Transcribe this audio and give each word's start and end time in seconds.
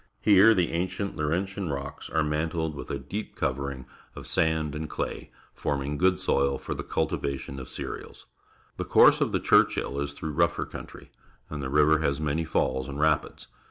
Here 0.19 0.55
the 0.55 0.71
an 0.73 0.87
cient 0.87 1.15
Laurentian 1.15 1.69
rocks 1.69 2.09
are 2.09 2.23
mantled 2.23 2.73
with 2.73 2.89
a 2.89 2.97
deep 2.97 3.35
covering 3.35 3.85
of 4.15 4.25
sand 4.25 4.73
and 4.73 4.89
claj', 4.89 5.29
forming 5.53 5.93
a 5.93 5.97
good 5.97 6.19
soil 6.19 6.57
for 6.57 6.73
the 6.73 6.81
cultivation 6.81 7.59
of 7.59 7.69
cereals. 7.69 8.25
The 8.77 8.83
THE 8.83 8.89
PRAIRIE 8.89 8.93
PROVINCES 9.11 9.21
109 9.21 9.21
course 9.21 9.21
of 9.21 9.31
the 9.31 9.39
Churchill 9.47 10.01
is 10.01 10.13
through 10.13 10.31
rougher 10.31 10.65
country, 10.65 11.11
and 11.51 11.61
the 11.61 11.69
river 11.69 11.99
has 11.99 12.19
many 12.19 12.43
falls 12.45 12.87
and 12.89 12.99
rapids. 12.99 13.45